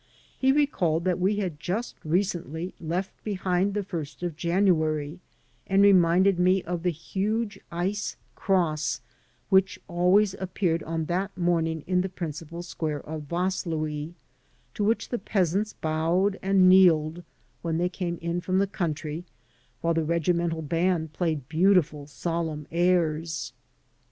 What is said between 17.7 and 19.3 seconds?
they came in from the country